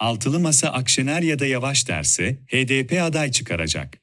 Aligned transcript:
Altılı 0.00 0.40
Masa 0.40 0.68
Akşener 0.68 1.22
ya 1.22 1.38
da 1.38 1.46
Yavaş 1.46 1.88
derse 1.88 2.32
HDP 2.32 3.02
aday 3.02 3.30
çıkaracak. 3.30 3.98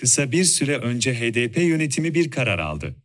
Kısa 0.00 0.32
bir 0.32 0.44
süre 0.44 0.78
önce 0.78 1.14
HDP 1.14 1.56
yönetimi 1.56 2.14
bir 2.14 2.30
karar 2.30 2.58
aldı. 2.58 2.96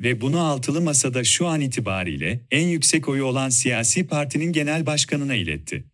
Ve 0.00 0.20
bunu 0.20 0.40
altılı 0.40 0.80
masada 0.80 1.24
şu 1.24 1.46
an 1.46 1.60
itibariyle 1.60 2.46
en 2.50 2.66
yüksek 2.66 3.08
oyu 3.08 3.24
olan 3.24 3.48
siyasi 3.48 4.06
partinin 4.06 4.52
genel 4.52 4.86
başkanına 4.86 5.34
iletti. 5.34 5.84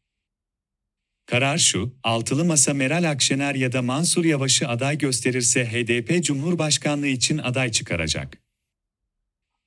Karar 1.26 1.58
şu, 1.58 1.94
altılı 2.02 2.44
masa 2.44 2.74
Meral 2.74 3.10
Akşener 3.10 3.54
ya 3.54 3.72
da 3.72 3.82
Mansur 3.82 4.24
Yavaş'ı 4.24 4.68
aday 4.68 4.98
gösterirse 4.98 5.66
HDP 5.66 6.24
Cumhurbaşkanlığı 6.24 7.06
için 7.06 7.38
aday 7.38 7.70
çıkaracak. 7.70 8.43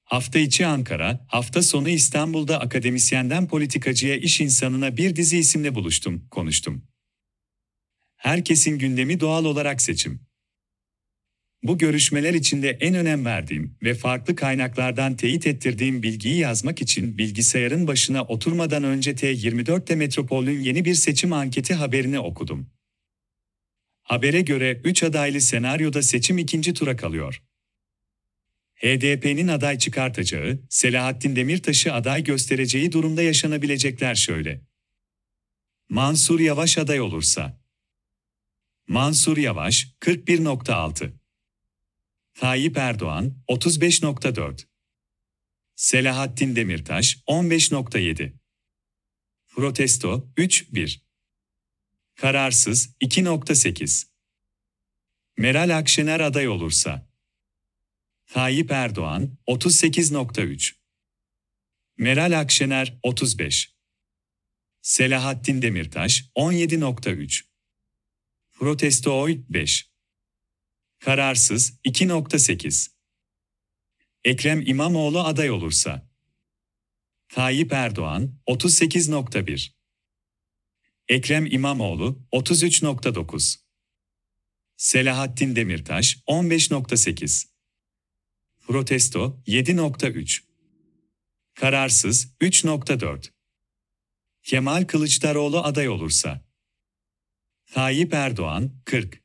Hafta 0.07 0.39
içi 0.39 0.65
Ankara, 0.65 1.25
hafta 1.27 1.61
sonu 1.61 1.89
İstanbul'da 1.89 2.59
akademisyenden 2.59 3.47
politikacıya 3.47 4.15
iş 4.15 4.41
insanına 4.41 4.97
bir 4.97 5.15
dizi 5.15 5.37
isimle 5.37 5.75
buluştum, 5.75 6.27
konuştum. 6.31 6.83
Herkesin 8.15 8.79
gündemi 8.79 9.19
doğal 9.19 9.45
olarak 9.45 9.81
seçim. 9.81 10.21
Bu 11.63 11.77
görüşmeler 11.77 12.33
içinde 12.33 12.69
en 12.69 12.95
önem 12.95 13.25
verdiğim 13.25 13.77
ve 13.83 13.93
farklı 13.95 14.35
kaynaklardan 14.35 15.15
teyit 15.15 15.47
ettirdiğim 15.47 16.03
bilgiyi 16.03 16.37
yazmak 16.37 16.81
için 16.81 17.17
bilgisayarın 17.17 17.87
başına 17.87 18.23
oturmadan 18.23 18.83
önce 18.83 19.11
T24'te 19.11 19.95
Metropol'ün 19.95 20.59
yeni 20.59 20.85
bir 20.85 20.95
seçim 20.95 21.33
anketi 21.33 21.73
haberini 21.73 22.19
okudum. 22.19 22.69
Habere 24.01 24.41
göre 24.41 24.81
3 24.83 25.03
adaylı 25.03 25.41
senaryoda 25.41 26.01
seçim 26.01 26.37
ikinci 26.37 26.73
tura 26.73 26.95
kalıyor. 26.95 27.41
HDP'nin 28.77 29.47
aday 29.47 29.77
çıkartacağı, 29.77 30.59
Selahattin 30.69 31.35
Demirtaş'ı 31.35 31.93
aday 31.93 32.23
göstereceği 32.23 32.91
durumda 32.91 33.21
yaşanabilecekler 33.21 34.15
şöyle. 34.15 34.61
Mansur 35.89 36.39
Yavaş 36.39 36.77
aday 36.77 37.01
olursa. 37.01 37.61
Mansur 38.87 39.37
Yavaş 39.37 39.87
41.6 39.99 41.11
Tayyip 42.33 42.77
Erdoğan 42.77 43.35
35.4 43.47 44.65
Selahattin 45.75 46.55
Demirtaş 46.55 47.17
15.7 47.27 48.33
Protesto 49.47 50.29
3.1 50.37 51.01
Kararsız 52.15 52.95
2.8 53.01 54.07
Meral 55.37 55.77
Akşener 55.77 56.19
aday 56.19 56.47
olursa 56.47 57.07
Tayyip 58.27 58.71
Erdoğan 58.71 59.37
38.3 59.47 60.75
Meral 61.97 62.39
Akşener 62.39 62.99
35 63.03 63.75
Selahattin 64.81 65.61
Demirtaş 65.61 66.25
17.3 66.35 67.45
Protesto 68.53 69.21
oy 69.21 69.43
5 69.49 69.91
Kararsız 70.99 71.79
2.8 71.85 72.91
Ekrem 74.23 74.61
İmamoğlu 74.67 75.19
aday 75.19 75.51
olursa. 75.51 76.09
Tayyip 77.29 77.73
Erdoğan 77.73 78.39
38.1 78.47 79.71
Ekrem 81.07 81.45
İmamoğlu 81.45 82.27
33.9 82.31 83.59
Selahattin 84.77 85.55
Demirtaş 85.55 86.17
15.8 86.27 87.56
Protesto 88.67 89.41
7.3 89.47 90.43
Kararsız 91.55 92.35
3.4 92.41 93.31
Kemal 94.43 94.85
Kılıçdaroğlu 94.85 95.63
aday 95.63 95.89
olursa. 95.89 96.45
Tayyip 97.65 98.13
Erdoğan 98.13 98.81
40 98.85 99.23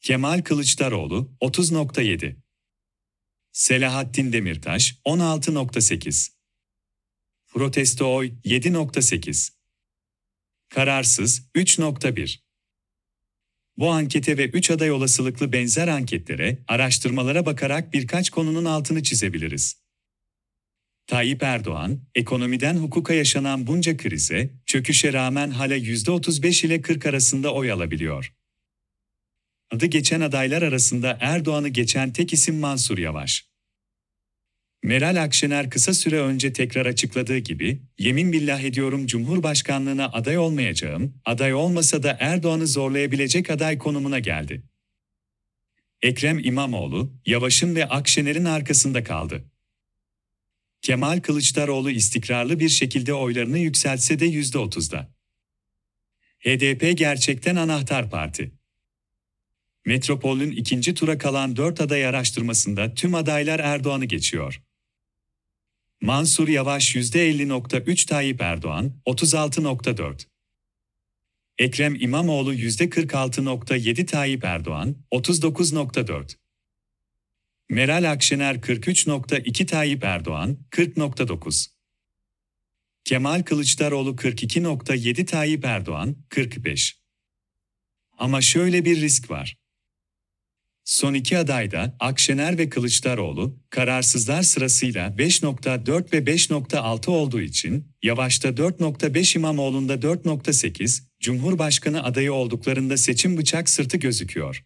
Kemal 0.00 0.42
Kılıçdaroğlu 0.42 1.36
30.7 1.40 2.36
Selahattin 3.52 4.32
Demirtaş 4.32 5.00
16.8 5.04 6.32
Protesto 7.46 8.14
oy 8.14 8.32
7.8 8.44 9.52
Kararsız 10.68 11.50
3.1 11.54 12.49
Bu 13.76 13.90
ankete 13.90 14.38
ve 14.38 14.48
3 14.48 14.70
aday 14.70 14.90
olasılıklı 14.90 15.52
benzer 15.52 15.88
anketlere, 15.88 16.58
araştırmalara 16.68 17.46
bakarak 17.46 17.92
birkaç 17.92 18.30
konunun 18.30 18.64
altını 18.64 19.02
çizebiliriz. 19.02 19.80
Tayyip 21.06 21.42
Erdoğan, 21.42 22.00
ekonomiden 22.14 22.76
hukuka 22.76 23.14
yaşanan 23.14 23.66
bunca 23.66 23.96
krize, 23.96 24.50
çöküşe 24.66 25.12
rağmen 25.12 25.50
hala 25.50 25.76
%35 25.76 26.66
ile 26.66 26.82
40 26.82 27.06
arasında 27.06 27.54
oy 27.54 27.72
alabiliyor. 27.72 28.34
Adı 29.70 29.86
geçen 29.86 30.20
adaylar 30.20 30.62
arasında 30.62 31.18
Erdoğan'ı 31.20 31.68
geçen 31.68 32.12
tek 32.12 32.32
isim 32.32 32.58
Mansur 32.58 32.98
Yavaş. 32.98 33.49
Meral 34.82 35.22
Akşener 35.22 35.70
kısa 35.70 35.94
süre 35.94 36.20
önce 36.20 36.52
tekrar 36.52 36.86
açıkladığı 36.86 37.38
gibi, 37.38 37.82
yemin 37.98 38.32
billah 38.32 38.60
ediyorum 38.60 39.06
Cumhurbaşkanlığına 39.06 40.06
aday 40.06 40.38
olmayacağım, 40.38 41.14
aday 41.24 41.54
olmasa 41.54 42.02
da 42.02 42.16
Erdoğan'ı 42.20 42.66
zorlayabilecek 42.66 43.50
aday 43.50 43.78
konumuna 43.78 44.18
geldi. 44.18 44.62
Ekrem 46.02 46.38
İmamoğlu, 46.38 47.12
Yavaş'ın 47.26 47.74
ve 47.74 47.88
Akşener'in 47.88 48.44
arkasında 48.44 49.04
kaldı. 49.04 49.44
Kemal 50.82 51.20
Kılıçdaroğlu 51.20 51.90
istikrarlı 51.90 52.60
bir 52.60 52.68
şekilde 52.68 53.14
oylarını 53.14 53.58
yükseltse 53.58 54.20
de 54.20 54.26
%30'da. 54.26 55.14
HDP 56.38 56.98
gerçekten 56.98 57.56
anahtar 57.56 58.10
parti. 58.10 58.52
Metropol'ün 59.84 60.50
ikinci 60.50 60.94
tura 60.94 61.18
kalan 61.18 61.56
dört 61.56 61.80
aday 61.80 62.06
araştırmasında 62.06 62.94
tüm 62.94 63.14
adaylar 63.14 63.60
Erdoğan'ı 63.60 64.04
geçiyor. 64.04 64.62
Mansur 66.00 66.48
Yavaş 66.48 66.96
%50.3 66.96 68.06
Tayyip 68.06 68.40
Erdoğan 68.40 68.92
36.4 69.06 70.26
Ekrem 71.58 71.94
İmamoğlu 71.94 72.54
%46.7 72.54 74.06
Tayyip 74.06 74.44
Erdoğan 74.44 74.96
39.4 75.12 76.36
Meral 77.68 78.10
Akşener 78.10 78.54
43.2 78.54 79.66
Tayyip 79.66 80.04
Erdoğan 80.04 80.58
40.9 80.70 81.70
Kemal 83.04 83.42
Kılıçdaroğlu 83.42 84.10
42.7 84.10 85.26
Tayyip 85.26 85.64
Erdoğan 85.64 86.16
45 86.28 87.00
Ama 88.18 88.40
şöyle 88.40 88.84
bir 88.84 89.00
risk 89.00 89.30
var. 89.30 89.56
Son 90.90 91.14
iki 91.14 91.38
adayda 91.38 91.96
Akşener 92.00 92.58
ve 92.58 92.68
Kılıçdaroğlu, 92.68 93.58
kararsızlar 93.70 94.42
sırasıyla 94.42 95.08
5.4 95.08 96.12
ve 96.12 96.18
5.6 96.18 97.10
olduğu 97.10 97.40
için, 97.40 97.88
Yavaş'ta 98.02 98.48
4.5 98.48 99.36
İmamoğlu'nda 99.36 99.94
4.8, 99.94 101.02
Cumhurbaşkanı 101.20 102.04
adayı 102.04 102.32
olduklarında 102.32 102.96
seçim 102.96 103.38
bıçak 103.38 103.68
sırtı 103.68 103.96
gözüküyor. 103.96 104.64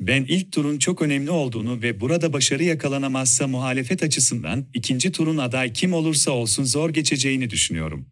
Ben 0.00 0.24
ilk 0.24 0.52
turun 0.52 0.78
çok 0.78 1.02
önemli 1.02 1.30
olduğunu 1.30 1.82
ve 1.82 2.00
burada 2.00 2.32
başarı 2.32 2.64
yakalanamazsa 2.64 3.46
muhalefet 3.46 4.02
açısından 4.02 4.66
ikinci 4.74 5.12
turun 5.12 5.38
aday 5.38 5.72
kim 5.72 5.92
olursa 5.92 6.30
olsun 6.30 6.64
zor 6.64 6.90
geçeceğini 6.90 7.50
düşünüyorum. 7.50 8.06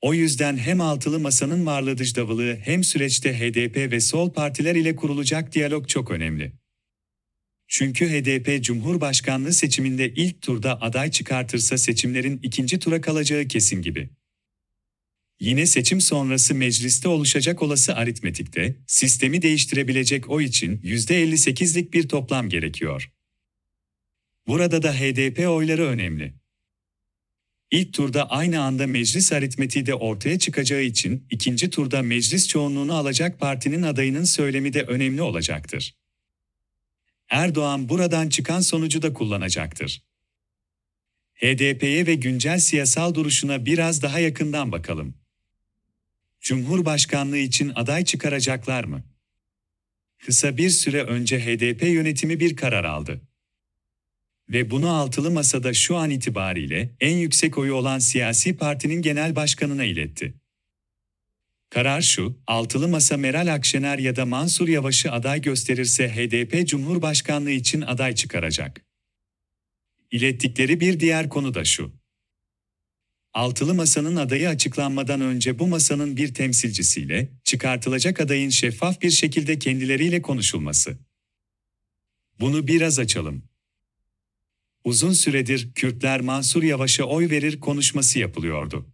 O 0.00 0.14
yüzden 0.14 0.56
hem 0.56 0.80
altılı 0.80 1.20
masanın 1.20 1.66
varlığı 1.66 1.98
davılı 1.98 2.58
hem 2.64 2.84
süreçte 2.84 3.38
HDP 3.38 3.76
ve 3.76 4.00
sol 4.00 4.32
partiler 4.32 4.74
ile 4.74 4.96
kurulacak 4.96 5.52
diyalog 5.52 5.88
çok 5.88 6.10
önemli. 6.10 6.52
Çünkü 7.68 8.08
HDP 8.08 8.64
Cumhurbaşkanlığı 8.64 9.52
seçiminde 9.52 10.14
ilk 10.14 10.42
turda 10.42 10.82
aday 10.82 11.10
çıkartırsa 11.10 11.78
seçimlerin 11.78 12.40
ikinci 12.42 12.78
tura 12.78 13.00
kalacağı 13.00 13.44
kesin 13.44 13.82
gibi. 13.82 14.10
Yine 15.40 15.66
seçim 15.66 16.00
sonrası 16.00 16.54
mecliste 16.54 17.08
oluşacak 17.08 17.62
olası 17.62 17.96
aritmetikte, 17.96 18.76
sistemi 18.86 19.42
değiştirebilecek 19.42 20.30
o 20.30 20.40
için 20.40 20.78
%58'lik 20.78 21.92
bir 21.92 22.08
toplam 22.08 22.48
gerekiyor. 22.48 23.12
Burada 24.46 24.82
da 24.82 24.94
HDP 24.94 25.48
oyları 25.48 25.86
önemli. 25.86 26.39
İlk 27.70 27.92
turda 27.92 28.30
aynı 28.30 28.62
anda 28.62 28.86
meclis 28.86 29.32
aritmetiği 29.32 29.86
de 29.86 29.94
ortaya 29.94 30.38
çıkacağı 30.38 30.82
için 30.82 31.26
ikinci 31.30 31.70
turda 31.70 32.02
meclis 32.02 32.48
çoğunluğunu 32.48 32.94
alacak 32.94 33.40
partinin 33.40 33.82
adayının 33.82 34.24
söylemi 34.24 34.72
de 34.72 34.82
önemli 34.82 35.22
olacaktır. 35.22 35.94
Erdoğan 37.28 37.88
buradan 37.88 38.28
çıkan 38.28 38.60
sonucu 38.60 39.02
da 39.02 39.12
kullanacaktır. 39.12 40.02
HDP'ye 41.34 42.06
ve 42.06 42.14
güncel 42.14 42.58
siyasal 42.58 43.14
duruşuna 43.14 43.66
biraz 43.66 44.02
daha 44.02 44.18
yakından 44.18 44.72
bakalım. 44.72 45.14
Cumhurbaşkanlığı 46.40 47.38
için 47.38 47.72
aday 47.74 48.04
çıkaracaklar 48.04 48.84
mı? 48.84 49.02
Kısa 50.18 50.56
bir 50.56 50.70
süre 50.70 51.02
önce 51.02 51.40
HDP 51.40 51.82
yönetimi 51.82 52.40
bir 52.40 52.56
karar 52.56 52.84
aldı. 52.84 53.20
Ve 54.50 54.70
bunu 54.70 54.90
altılı 54.90 55.30
masada 55.30 55.74
şu 55.74 55.96
an 55.96 56.10
itibariyle 56.10 56.90
en 57.00 57.16
yüksek 57.16 57.58
oyu 57.58 57.74
olan 57.74 57.98
siyasi 57.98 58.56
partinin 58.56 59.02
genel 59.02 59.36
başkanına 59.36 59.84
iletti. 59.84 60.34
Karar 61.70 62.00
şu, 62.00 62.38
altılı 62.46 62.88
masa 62.88 63.16
Meral 63.16 63.54
Akşener 63.54 63.98
ya 63.98 64.16
da 64.16 64.26
Mansur 64.26 64.68
Yavaş'ı 64.68 65.12
aday 65.12 65.40
gösterirse 65.40 66.08
HDP 66.08 66.68
Cumhurbaşkanlığı 66.68 67.50
için 67.50 67.80
aday 67.80 68.14
çıkaracak. 68.14 68.84
İlettikleri 70.10 70.80
bir 70.80 71.00
diğer 71.00 71.28
konu 71.28 71.54
da 71.54 71.64
şu. 71.64 71.92
Altılı 73.34 73.74
masanın 73.74 74.16
adayı 74.16 74.48
açıklanmadan 74.48 75.20
önce 75.20 75.58
bu 75.58 75.66
masanın 75.66 76.16
bir 76.16 76.34
temsilcisiyle 76.34 77.28
çıkartılacak 77.44 78.20
adayın 78.20 78.50
şeffaf 78.50 79.02
bir 79.02 79.10
şekilde 79.10 79.58
kendileriyle 79.58 80.22
konuşulması. 80.22 80.98
Bunu 82.40 82.66
biraz 82.66 82.98
açalım. 82.98 83.49
Uzun 84.84 85.12
süredir 85.12 85.72
Kürtler 85.74 86.20
Mansur 86.20 86.62
Yavaş'a 86.62 87.04
oy 87.04 87.30
verir 87.30 87.60
konuşması 87.60 88.18
yapılıyordu. 88.18 88.86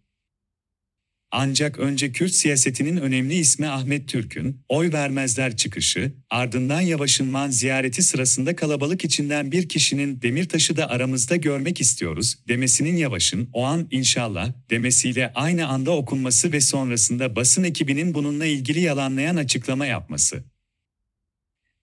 Ancak 1.31 1.79
önce 1.79 2.11
Kürt 2.11 2.31
siyasetinin 2.31 2.97
önemli 2.97 3.35
ismi 3.35 3.67
Ahmet 3.67 4.09
Türk'ün 4.09 4.61
oy 4.69 4.91
vermezler 4.91 5.57
çıkışı, 5.57 6.13
ardından 6.29 6.81
Yavaş'ın 6.81 7.27
Man 7.27 7.49
ziyareti 7.49 8.03
sırasında 8.03 8.55
kalabalık 8.55 9.05
içinden 9.05 9.51
bir 9.51 9.69
kişinin 9.69 10.21
Demirtaş'ı 10.21 10.77
da 10.77 10.89
aramızda 10.89 11.35
görmek 11.35 11.81
istiyoruz 11.81 12.37
demesinin 12.47 12.97
Yavaş'ın 12.97 13.49
o 13.53 13.63
an 13.63 13.87
inşallah 13.91 14.53
demesiyle 14.69 15.31
aynı 15.35 15.67
anda 15.67 15.91
okunması 15.91 16.51
ve 16.51 16.61
sonrasında 16.61 17.35
basın 17.35 17.63
ekibinin 17.63 18.13
bununla 18.13 18.45
ilgili 18.45 18.79
yalanlayan 18.79 19.35
açıklama 19.35 19.85
yapması. 19.85 20.43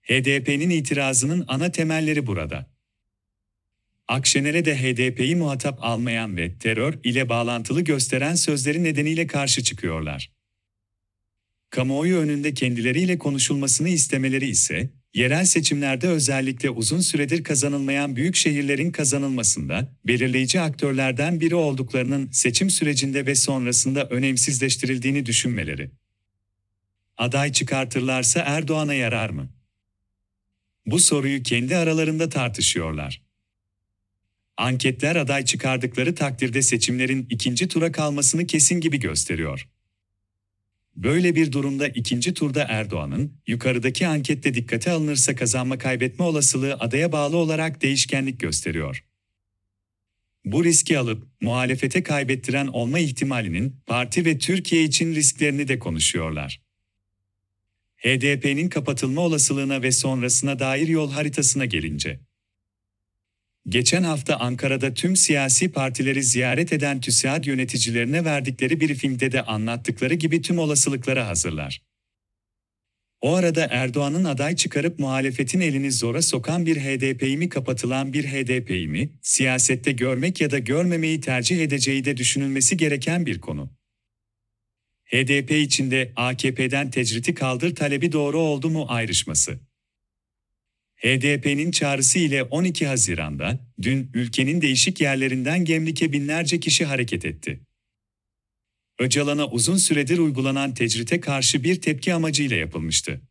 HDP'nin 0.03 0.69
itirazının 0.69 1.45
ana 1.47 1.71
temelleri 1.71 2.27
burada. 2.27 2.74
Akşener'e 4.07 4.65
de 4.65 4.77
HDP'yi 4.77 5.35
muhatap 5.35 5.79
almayan 5.81 6.37
ve 6.37 6.57
terör 6.57 6.93
ile 7.03 7.29
bağlantılı 7.29 7.81
gösteren 7.81 8.35
sözleri 8.35 8.83
nedeniyle 8.83 9.27
karşı 9.27 9.63
çıkıyorlar. 9.63 10.31
Kamuoyu 11.69 12.17
önünde 12.17 12.53
kendileriyle 12.53 13.17
konuşulmasını 13.17 13.89
istemeleri 13.89 14.47
ise, 14.47 14.89
yerel 15.13 15.45
seçimlerde 15.45 16.07
özellikle 16.07 16.69
uzun 16.69 16.99
süredir 16.99 17.43
kazanılmayan 17.43 18.15
büyük 18.15 18.35
şehirlerin 18.35 18.91
kazanılmasında 18.91 19.95
belirleyici 20.07 20.61
aktörlerden 20.61 21.39
biri 21.41 21.55
olduklarının 21.55 22.31
seçim 22.31 22.69
sürecinde 22.69 23.25
ve 23.25 23.35
sonrasında 23.35 24.05
önemsizleştirildiğini 24.09 25.25
düşünmeleri. 25.25 25.91
Aday 27.17 27.51
çıkartırlarsa 27.51 28.43
Erdoğan'a 28.45 28.93
yarar 28.93 29.29
mı? 29.29 29.49
Bu 30.85 30.99
soruyu 30.99 31.43
kendi 31.43 31.75
aralarında 31.75 32.29
tartışıyorlar. 32.29 33.24
Anketler 34.57 35.15
aday 35.15 35.45
çıkardıkları 35.45 36.15
takdirde 36.15 36.61
seçimlerin 36.61 37.27
ikinci 37.29 37.67
tura 37.67 37.91
kalmasını 37.91 38.47
kesin 38.47 38.81
gibi 38.81 38.99
gösteriyor. 38.99 39.67
Böyle 40.95 41.35
bir 41.35 41.51
durumda 41.51 41.87
ikinci 41.87 42.33
turda 42.33 42.65
Erdoğan'ın, 42.69 43.33
yukarıdaki 43.47 44.07
ankette 44.07 44.53
dikkate 44.53 44.91
alınırsa 44.91 45.35
kazanma 45.35 45.77
kaybetme 45.77 46.25
olasılığı 46.25 46.73
adaya 46.73 47.11
bağlı 47.11 47.37
olarak 47.37 47.81
değişkenlik 47.81 48.39
gösteriyor. 48.39 49.03
Bu 50.45 50.63
riski 50.63 50.99
alıp 50.99 51.27
muhalefete 51.41 52.03
kaybettiren 52.03 52.67
olma 52.67 52.99
ihtimalinin 52.99 53.75
parti 53.85 54.25
ve 54.25 54.37
Türkiye 54.37 54.83
için 54.83 55.15
risklerini 55.15 55.67
de 55.67 55.79
konuşuyorlar. 55.79 56.61
HDP'nin 57.97 58.69
kapatılma 58.69 59.21
olasılığına 59.21 59.81
ve 59.81 59.91
sonrasına 59.91 60.59
dair 60.59 60.87
yol 60.87 61.11
haritasına 61.11 61.65
gelince 61.65 62.19
Geçen 63.69 64.03
hafta 64.03 64.35
Ankara'da 64.35 64.93
tüm 64.93 65.15
siyasi 65.15 65.71
partileri 65.71 66.23
ziyaret 66.23 66.73
eden 66.73 67.01
TÜSİAD 67.01 67.45
yöneticilerine 67.45 68.25
verdikleri 68.25 68.81
briefingde 68.81 69.31
de 69.31 69.41
anlattıkları 69.41 70.13
gibi 70.13 70.41
tüm 70.41 70.59
olasılıklara 70.59 71.27
hazırlar. 71.27 71.81
O 73.21 73.33
arada 73.33 73.67
Erdoğan'ın 73.71 74.23
aday 74.23 74.55
çıkarıp 74.55 74.99
muhalefetin 74.99 75.61
elini 75.61 75.91
zora 75.91 76.21
sokan 76.21 76.65
bir 76.65 76.77
HDP'yi 76.77 77.37
mi 77.37 77.49
kapatılan 77.49 78.13
bir 78.13 78.23
HDP'yi 78.25 78.87
mi, 78.87 79.09
siyasette 79.21 79.91
görmek 79.91 80.41
ya 80.41 80.51
da 80.51 80.59
görmemeyi 80.59 81.21
tercih 81.21 81.63
edeceği 81.63 82.05
de 82.05 82.17
düşünülmesi 82.17 82.77
gereken 82.77 83.25
bir 83.25 83.39
konu. 83.39 83.69
HDP 85.05 85.51
içinde 85.51 86.13
AKP'den 86.15 86.91
tecriti 86.91 87.33
kaldır 87.33 87.75
talebi 87.75 88.11
doğru 88.11 88.39
oldu 88.39 88.69
mu 88.69 88.85
ayrışması. 88.89 89.59
HDP'nin 90.95 91.71
çağrısı 91.71 92.19
ile 92.19 92.43
12 92.43 92.87
Haziran'da, 92.87 93.59
dün 93.81 94.11
ülkenin 94.13 94.61
değişik 94.61 95.01
yerlerinden 95.01 95.65
Gemlik'e 95.65 96.13
binlerce 96.13 96.59
kişi 96.59 96.85
hareket 96.85 97.25
etti. 97.25 97.59
Öcalan'a 98.99 99.47
uzun 99.47 99.77
süredir 99.77 100.17
uygulanan 100.17 100.73
tecrite 100.73 101.19
karşı 101.19 101.63
bir 101.63 101.81
tepki 101.81 102.13
amacıyla 102.13 102.55
yapılmıştı. 102.55 103.21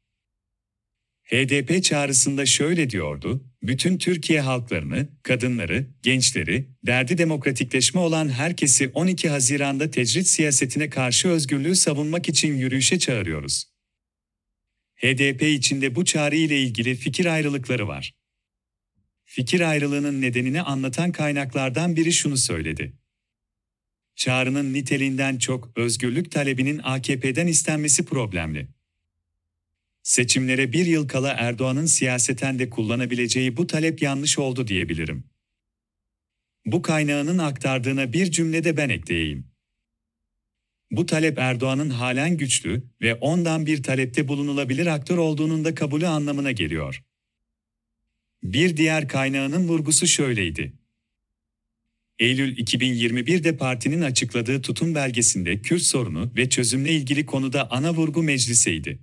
HDP 1.25 1.85
çağrısında 1.85 2.47
şöyle 2.47 2.91
diyordu, 2.91 3.45
bütün 3.63 3.99
Türkiye 3.99 4.41
halklarını, 4.41 5.09
kadınları, 5.23 5.87
gençleri, 6.03 6.69
derdi 6.87 7.19
demokratikleşme 7.19 8.01
olan 8.01 8.29
herkesi 8.29 8.91
12 8.95 9.29
Haziran'da 9.29 9.91
tecrit 9.91 10.27
siyasetine 10.27 10.91
karşı 10.91 11.29
özgürlüğü 11.29 11.77
savunmak 11.77 12.29
için 12.29 12.57
yürüyüşe 12.57 12.99
çağırıyoruz. 12.99 13.74
HDP 14.97 15.43
içinde 15.43 15.95
bu 15.95 16.05
çağrı 16.05 16.37
ile 16.37 16.61
ilgili 16.63 16.95
fikir 16.95 17.27
ayrılıkları 17.27 17.89
var. 17.89 18.15
Fikir 19.25 19.61
ayrılığının 19.61 20.21
nedenini 20.21 20.63
anlatan 20.63 21.13
kaynaklardan 21.13 21.97
biri 21.97 22.13
şunu 22.13 22.37
söyledi. 22.37 22.93
Çağrının 24.17 24.73
niteliğinden 24.73 25.39
çok 25.39 25.79
özgürlük 25.79 26.31
talebinin 26.31 26.81
AKP'den 26.85 27.47
istenmesi 27.47 28.05
problemli. 28.05 28.69
Seçimlere 30.03 30.73
bir 30.73 30.87
yıl 30.87 31.09
kala 31.09 31.33
Erdoğan'ın 31.33 31.87
siyaseten 31.87 32.59
de 32.59 32.71
kullanabileceği 32.71 33.57
bu 33.57 33.67
talep 33.67 34.03
yanlış 34.03 34.39
oldu 34.39 34.67
diyebilirim. 34.67 35.25
Bu 36.67 36.83
kaynağının 36.83 37.39
aktardığına 37.39 38.13
bir 38.13 38.31
cümlede 38.31 38.77
ben 38.77 38.89
ekleyeyim. 38.89 39.54
Bu 40.97 41.07
talep 41.07 41.39
Erdoğan'ın 41.39 41.91
halen 41.91 42.37
güçlü 42.37 42.83
ve 43.03 43.15
ondan 43.15 43.67
bir 43.67 43.83
talepte 43.83 44.29
bulunulabilir 44.29 44.87
aktör 44.87 45.19
olduğunun 45.19 45.65
da 45.65 45.75
kabulü 45.75 46.07
anlamına 46.07 46.53
geliyor. 46.53 47.03
Bir 48.43 48.77
diğer 48.77 49.09
kaynağının 49.09 49.69
vurgusu 49.69 50.07
şöyleydi. 50.07 50.73
Eylül 52.19 52.57
2021'de 52.57 53.57
partinin 53.57 54.03
açıkladığı 54.03 54.63
tutum 54.63 54.95
belgesinde 54.95 55.63
Kürt 55.63 55.83
sorunu 55.83 56.33
ve 56.37 56.49
çözümle 56.49 56.93
ilgili 56.93 57.27
konuda 57.27 57.71
ana 57.71 57.95
vurgu 57.95 58.23
mecliseydi. 58.23 58.99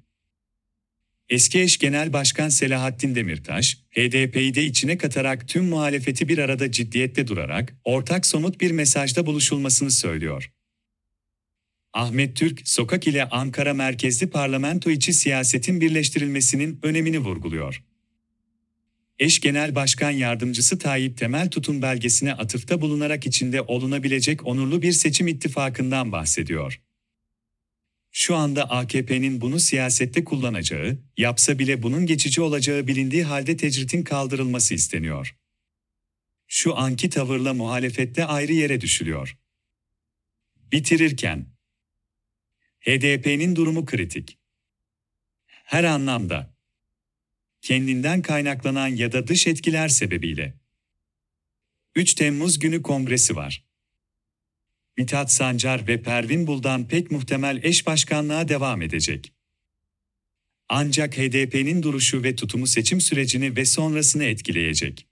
Eski 1.30 1.62
eş 1.62 1.78
genel 1.78 2.14
başkan 2.14 2.50
Selahattin 2.50 3.16
Demirtaş, 3.16 3.78
HDP'yi 3.92 4.56
de 4.56 4.64
içine 4.64 4.98
katarak 4.98 5.48
tüm 5.48 5.66
muhalefeti 5.66 6.28
bir 6.28 6.38
arada 6.38 6.72
ciddiyette 6.72 7.28
durarak 7.28 7.76
ortak 7.84 8.26
somut 8.26 8.62
bir 8.62 8.72
mesajda 8.72 9.26
buluşulmasını 9.26 9.92
söylüyor. 9.92 10.52
Ahmet 11.94 12.36
Türk, 12.36 12.68
sokak 12.68 13.08
ile 13.08 13.30
Ankara 13.30 13.74
merkezli 13.74 14.30
parlamento 14.30 14.90
içi 14.90 15.14
siyasetin 15.14 15.82
birleştirilmesinin 15.82 16.80
önemini 16.84 17.20
vurguluyor. 17.20 17.84
Eş 19.20 19.40
Genel 19.40 19.76
Başkan 19.76 20.12
Yardımcısı 20.12 20.80
Tayyip 20.80 21.18
Temel 21.18 21.50
tutum 21.50 21.82
belgesine 21.82 22.34
atıfta 22.34 22.82
bulunarak 22.82 23.28
içinde 23.28 23.62
olunabilecek 23.62 24.48
onurlu 24.48 24.82
bir 24.82 24.92
seçim 24.92 25.28
ittifakından 25.28 26.12
bahsediyor. 26.12 26.82
Şu 28.12 28.36
anda 28.36 28.70
AKP'nin 28.70 29.42
bunu 29.42 29.60
siyasette 29.60 30.24
kullanacağı, 30.24 30.98
yapsa 31.18 31.60
bile 31.60 31.84
bunun 31.84 32.06
geçici 32.06 32.42
olacağı 32.42 32.88
bilindiği 32.88 33.24
halde 33.24 33.58
tecritin 33.58 34.04
kaldırılması 34.04 34.74
isteniyor. 34.74 35.36
Şu 36.48 36.78
anki 36.78 37.10
tavırla 37.10 37.54
muhalefette 37.54 38.26
ayrı 38.26 38.54
yere 38.54 38.82
düşülüyor. 38.82 39.38
Bitirirken 40.72 41.51
HDP'nin 42.82 43.56
durumu 43.56 43.86
kritik. 43.86 44.38
Her 45.48 45.84
anlamda. 45.84 46.54
Kendinden 47.62 48.22
kaynaklanan 48.22 48.88
ya 48.88 49.12
da 49.12 49.28
dış 49.28 49.48
etkiler 49.48 49.88
sebebiyle. 49.88 50.54
3 51.96 52.14
Temmuz 52.14 52.60
günü 52.60 52.82
kongresi 52.82 53.36
var. 53.36 53.64
Mithat 54.98 55.32
Sancar 55.32 55.88
ve 55.88 56.02
Pervin 56.02 56.48
Buldan 56.48 56.88
pek 56.88 57.12
muhtemel 57.12 57.60
eş 57.64 57.88
başkanlığa 57.88 58.48
devam 58.48 58.82
edecek. 58.82 59.34
Ancak 60.70 61.18
HDP'nin 61.18 61.84
duruşu 61.84 62.24
ve 62.24 62.36
tutumu 62.36 62.68
seçim 62.68 63.02
sürecini 63.02 63.56
ve 63.56 63.66
sonrasını 63.66 64.24
etkileyecek. 64.24 65.08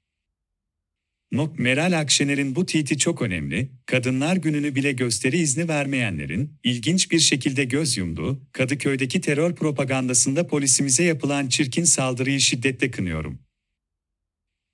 Nok 1.31 1.59
Meral 1.59 1.99
Akşener'in 1.99 2.55
bu 2.55 2.65
tweet'i 2.65 2.97
çok 2.97 3.21
önemli, 3.21 3.71
Kadınlar 3.85 4.35
Günü'nü 4.35 4.75
bile 4.75 4.91
gösteri 4.91 5.37
izni 5.37 5.67
vermeyenlerin, 5.67 6.53
ilginç 6.63 7.11
bir 7.11 7.19
şekilde 7.19 7.65
göz 7.65 7.97
yumduğu, 7.97 8.41
Kadıköy'deki 8.51 9.21
terör 9.21 9.55
propagandasında 9.55 10.47
polisimize 10.47 11.03
yapılan 11.03 11.47
çirkin 11.47 11.83
saldırıyı 11.83 12.39
şiddetle 12.39 12.91
kınıyorum. 12.91 13.39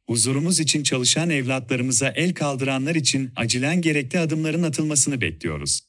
Huzurumuz 0.08 0.60
için 0.60 0.84
çalışan 0.84 1.30
evlatlarımıza 1.30 2.10
el 2.10 2.34
kaldıranlar 2.34 2.96
için 2.96 3.32
acilen 3.36 3.82
gerekli 3.82 4.20
adımların 4.20 4.64
atılmasını 4.64 5.22
bekliyoruz. 5.22 5.82